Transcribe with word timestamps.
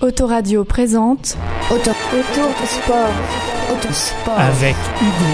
Autoradio 0.00 0.64
présente 0.64 1.36
Auto, 1.72 1.90
auto, 1.90 2.48
sport, 2.66 3.10
autosport. 3.72 4.38
avec 4.38 4.76
Hugo. 5.02 5.32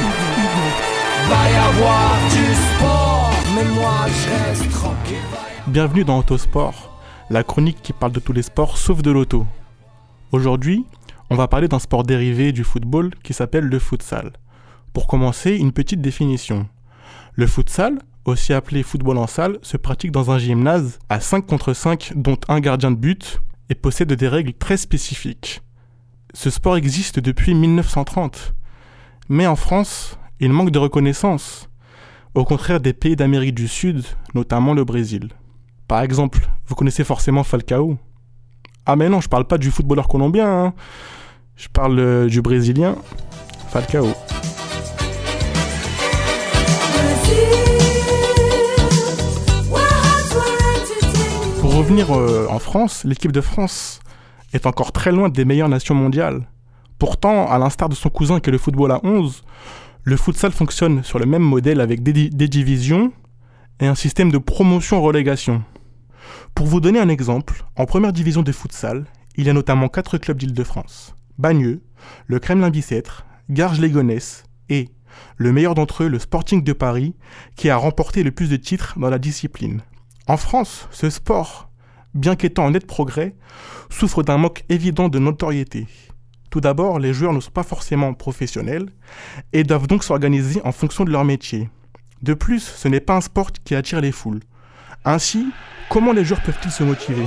Va 1.28 1.50
y 1.50 1.54
avoir 1.54 2.16
du 2.30 2.54
sport, 2.54 3.30
mais 3.54 3.64
moi 3.74 4.06
je 4.06 4.48
reste 4.48 4.70
tranquille. 4.70 5.16
Bienvenue 5.66 6.04
dans 6.04 6.18
Autosport, 6.18 6.98
la 7.28 7.42
chronique 7.42 7.82
qui 7.82 7.92
parle 7.92 8.12
de 8.12 8.20
tous 8.20 8.32
les 8.32 8.40
sports 8.40 8.78
sauf 8.78 9.02
de 9.02 9.10
l'auto. 9.10 9.44
Aujourd'hui, 10.32 10.86
on 11.28 11.36
va 11.36 11.46
parler 11.46 11.68
d'un 11.68 11.78
sport 11.78 12.02
dérivé 12.02 12.52
du 12.52 12.64
football 12.64 13.10
qui 13.22 13.34
s'appelle 13.34 13.64
le 13.64 13.78
futsal. 13.78 14.32
Pour 14.94 15.06
commencer, 15.06 15.56
une 15.56 15.72
petite 15.72 16.00
définition. 16.00 16.66
Le 17.34 17.46
futsal, 17.46 17.98
aussi 18.24 18.54
appelé 18.54 18.82
football 18.82 19.18
en 19.18 19.26
salle, 19.26 19.58
se 19.60 19.76
pratique 19.76 20.10
dans 20.10 20.30
un 20.30 20.38
gymnase 20.38 20.98
à 21.10 21.20
5 21.20 21.46
contre 21.46 21.74
5 21.74 22.12
dont 22.16 22.38
un 22.48 22.60
gardien 22.60 22.90
de 22.92 22.96
but 22.96 23.40
et 23.70 23.74
possède 23.74 24.12
des 24.12 24.28
règles 24.28 24.52
très 24.52 24.76
spécifiques. 24.76 25.62
Ce 26.34 26.50
sport 26.50 26.76
existe 26.76 27.20
depuis 27.20 27.54
1930, 27.54 28.54
mais 29.28 29.46
en 29.46 29.56
France, 29.56 30.18
il 30.40 30.52
manque 30.52 30.70
de 30.70 30.78
reconnaissance, 30.78 31.68
au 32.34 32.44
contraire 32.44 32.80
des 32.80 32.92
pays 32.92 33.16
d'Amérique 33.16 33.54
du 33.54 33.68
Sud, 33.68 34.04
notamment 34.34 34.74
le 34.74 34.84
Brésil. 34.84 35.28
Par 35.86 36.02
exemple, 36.02 36.48
vous 36.66 36.74
connaissez 36.74 37.04
forcément 37.04 37.44
Falcao 37.44 37.96
Ah 38.86 38.96
mais 38.96 39.08
non, 39.08 39.20
je 39.20 39.28
parle 39.28 39.46
pas 39.46 39.58
du 39.58 39.70
footballeur 39.70 40.08
colombien, 40.08 40.48
hein. 40.48 40.74
je 41.56 41.68
parle 41.68 41.98
euh, 41.98 42.26
du 42.26 42.42
Brésilien 42.42 42.96
Falcao. 43.70 44.08
Revenir 51.84 52.16
euh, 52.16 52.46
en 52.48 52.58
France, 52.58 53.04
l'équipe 53.04 53.30
de 53.30 53.42
France 53.42 54.00
est 54.54 54.64
encore 54.64 54.90
très 54.90 55.12
loin 55.12 55.28
des 55.28 55.44
meilleures 55.44 55.68
nations 55.68 55.94
mondiales. 55.94 56.48
Pourtant, 56.98 57.46
à 57.46 57.58
l'instar 57.58 57.90
de 57.90 57.94
son 57.94 58.08
cousin 58.08 58.40
qui 58.40 58.48
est 58.48 58.52
le 58.52 58.58
football 58.58 58.90
à 58.90 59.00
11, 59.04 59.44
le 60.02 60.16
futsal 60.16 60.52
fonctionne 60.52 61.04
sur 61.04 61.18
le 61.18 61.26
même 61.26 61.42
modèle 61.42 61.82
avec 61.82 62.02
des, 62.02 62.30
des 62.30 62.48
divisions 62.48 63.12
et 63.80 63.86
un 63.86 63.94
système 63.94 64.32
de 64.32 64.38
promotion-relégation. 64.38 65.62
Pour 66.54 66.68
vous 66.68 66.80
donner 66.80 67.00
un 67.00 67.10
exemple, 67.10 67.66
en 67.76 67.84
première 67.84 68.14
division 68.14 68.40
de 68.40 68.52
futsal, 68.52 69.04
il 69.36 69.44
y 69.44 69.50
a 69.50 69.52
notamment 69.52 69.88
quatre 69.88 70.16
clubs 70.16 70.38
d'Île-de-France. 70.38 71.14
Bagneux, 71.36 71.82
le 72.28 72.38
Kremlin-Bicêtre, 72.38 73.26
Garges-Légonesse 73.50 74.44
et, 74.70 74.88
le 75.36 75.52
meilleur 75.52 75.74
d'entre 75.74 76.04
eux, 76.04 76.08
le 76.08 76.18
Sporting 76.18 76.64
de 76.64 76.72
Paris, 76.72 77.14
qui 77.56 77.68
a 77.68 77.76
remporté 77.76 78.22
le 78.22 78.30
plus 78.30 78.48
de 78.48 78.56
titres 78.56 78.98
dans 78.98 79.10
la 79.10 79.18
discipline. 79.18 79.82
En 80.26 80.38
France, 80.38 80.88
ce 80.90 81.10
sport, 81.10 81.68
bien 82.14 82.36
qu'étant 82.36 82.66
en 82.66 82.70
net 82.70 82.86
progrès, 82.86 83.34
souffre 83.90 84.22
d'un 84.22 84.38
manque 84.38 84.64
évident 84.68 85.08
de 85.08 85.18
notoriété. 85.18 85.86
Tout 86.50 86.60
d'abord, 86.60 86.98
les 86.98 87.12
joueurs 87.12 87.32
ne 87.32 87.40
sont 87.40 87.50
pas 87.50 87.64
forcément 87.64 88.14
professionnels 88.14 88.86
et 89.52 89.64
doivent 89.64 89.88
donc 89.88 90.04
s'organiser 90.04 90.60
en 90.64 90.72
fonction 90.72 91.04
de 91.04 91.10
leur 91.10 91.24
métier. 91.24 91.68
De 92.22 92.32
plus, 92.32 92.60
ce 92.60 92.88
n'est 92.88 93.00
pas 93.00 93.16
un 93.16 93.20
sport 93.20 93.50
qui 93.52 93.74
attire 93.74 94.00
les 94.00 94.12
foules. 94.12 94.40
Ainsi, 95.04 95.48
comment 95.90 96.12
les 96.12 96.24
joueurs 96.24 96.42
peuvent-ils 96.42 96.70
se 96.70 96.84
motiver? 96.84 97.26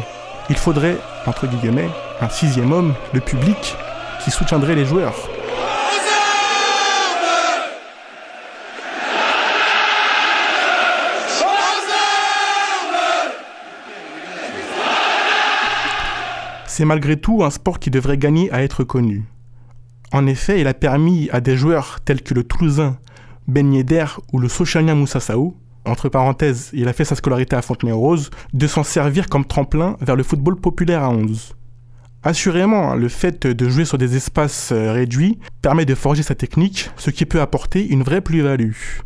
Il 0.50 0.56
faudrait, 0.56 0.98
entre 1.26 1.46
guillemets, 1.46 1.90
un 2.22 2.30
sixième 2.30 2.72
homme, 2.72 2.96
le 3.14 3.20
public, 3.20 3.76
qui 4.24 4.32
soutiendrait 4.32 4.76
les 4.76 4.86
joueurs. 4.86 5.30
C'est 16.78 16.86
malgré 16.86 17.18
tout 17.18 17.44
un 17.44 17.50
sport 17.50 17.80
qui 17.80 17.90
devrait 17.90 18.20
gagner 18.20 18.52
à 18.52 18.62
être 18.62 18.84
connu. 18.84 19.24
En 20.12 20.28
effet, 20.28 20.62
il 20.62 20.68
a 20.68 20.76
permis 20.76 21.28
à 21.32 21.42
des 21.42 21.58
joueurs 21.58 22.02
tels 22.06 22.22
que 22.22 22.36
le 22.36 22.44
Toulousain 22.44 23.00
Ben 23.48 23.74
Yedder 23.74 24.06
ou 24.32 24.38
le 24.38 24.48
Sochanien 24.48 24.94
Moussa 24.94 25.20
Saou, 25.20 25.58
entre 25.86 26.08
parenthèses, 26.08 26.70
il 26.74 26.88
a 26.88 26.94
fait 26.94 27.04
sa 27.04 27.16
scolarité 27.16 27.56
à 27.56 27.64
Fontenay-aux-Roses, 27.64 28.30
de 28.54 28.68
s'en 28.68 28.84
servir 28.84 29.28
comme 29.28 29.44
tremplin 29.44 29.98
vers 30.02 30.16
le 30.16 30.22
football 30.22 30.56
populaire 30.56 31.02
à 31.02 31.10
11. 31.10 31.56
Assurément, 32.22 32.94
le 32.94 33.10
fait 33.10 33.48
de 33.48 33.70
jouer 33.70 33.86
sur 33.86 33.98
des 33.98 34.16
espaces 34.16 34.72
euh, 34.72 34.92
réduits 34.92 35.40
permet 35.64 35.86
de 35.86 35.96
forger 35.96 36.22
sa 36.22 36.36
technique, 36.36 36.92
ce 36.96 37.10
qui 37.10 37.26
peut 37.26 37.42
apporter 37.42 37.88
une 37.88 38.04
vraie 38.04 38.22
plus-value. 38.22 39.00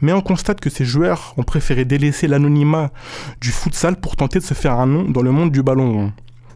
Mais 0.00 0.12
on 0.12 0.22
constate 0.22 0.58
que 0.58 0.70
ces 0.70 0.84
joueurs 0.84 1.34
ont 1.36 1.44
préféré 1.44 1.84
délaisser 1.84 2.26
l'anonymat 2.26 2.90
du 3.40 3.52
futsal 3.52 3.94
pour 3.94 4.16
tenter 4.16 4.40
de 4.40 4.44
se 4.44 4.54
faire 4.54 4.72
un 4.80 4.86
nom 4.86 5.04
dans 5.04 5.22
le 5.22 5.30
monde 5.30 5.52
du 5.52 5.62
ballon 5.62 5.92
rond. 5.92 6.12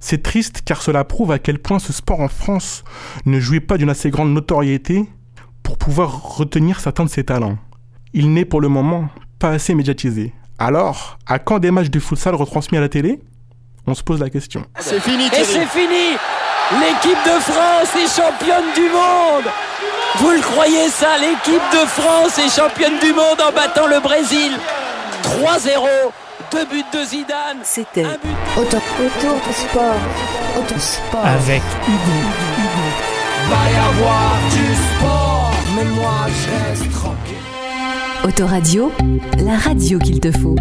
C'est 0.06 0.22
triste 0.22 0.60
car 0.66 0.82
cela 0.82 1.02
prouve 1.02 1.32
à 1.32 1.38
quel 1.38 1.58
point 1.58 1.78
ce 1.78 1.90
sport 1.90 2.20
en 2.20 2.28
France 2.28 2.84
ne 3.24 3.40
jouit 3.40 3.60
pas 3.60 3.78
d'une 3.78 3.88
assez 3.88 4.10
grande 4.10 4.34
notoriété 4.34 5.08
pour 5.62 5.78
pouvoir 5.78 6.22
retenir 6.36 6.78
certains 6.78 7.06
de 7.06 7.08
ses 7.08 7.24
talents. 7.24 7.56
Il 8.12 8.34
n'est 8.34 8.44
pour 8.44 8.60
le 8.60 8.68
moment 8.68 9.08
pas 9.38 9.48
assez 9.48 9.74
médiatisé. 9.74 10.34
Alors, 10.58 11.16
à 11.26 11.38
quand 11.38 11.58
des 11.58 11.70
matchs 11.70 11.88
de 11.88 11.98
futsal 12.00 12.34
retransmis 12.34 12.76
à 12.76 12.82
la 12.82 12.90
télé? 12.90 13.18
On 13.86 13.94
se 13.94 14.02
pose 14.02 14.20
la 14.20 14.28
question. 14.28 14.66
C'est 14.78 15.00
fini, 15.00 15.24
Et 15.28 15.42
c'est 15.42 15.64
fini 15.64 16.18
L'équipe 16.80 17.24
de 17.24 17.40
France 17.40 17.96
est 17.96 18.14
championne 18.14 18.74
du 18.74 18.90
monde 18.90 19.50
Vous 20.16 20.32
le 20.32 20.42
croyez 20.42 20.90
ça? 20.90 21.16
L'équipe 21.16 21.62
de 21.72 21.86
France 21.86 22.38
est 22.38 22.54
championne 22.54 22.98
du 23.00 23.14
monde 23.14 23.40
en 23.40 23.54
battant 23.54 23.86
le 23.86 24.00
Brésil 24.00 24.52
3-0 25.22 26.12
Deux 26.54 26.66
buts 26.66 26.84
de 26.92 27.04
Zidane 27.04 27.58
C'était 27.64 28.04
auto, 28.56 28.76
auto, 28.76 29.34
sport, 29.50 29.96
autosport. 30.56 31.26
Avec 31.26 31.62
Hugo. 31.88 32.18
Va 33.48 33.70
y 33.72 33.76
avoir 33.76 34.38
du 34.52 34.74
sport, 34.74 35.52
mais 35.74 35.84
moi 35.96 36.26
je 36.28 36.68
reste 36.68 36.92
tranquille. 36.92 37.34
Autoradio, 38.24 38.92
la 39.44 39.56
radio 39.58 39.98
qu'il 39.98 40.20
te 40.20 40.30
faut. 40.30 40.54